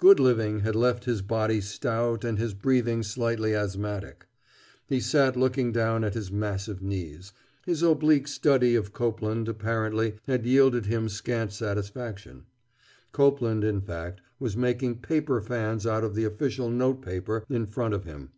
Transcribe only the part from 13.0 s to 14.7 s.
Copeland, in fact, was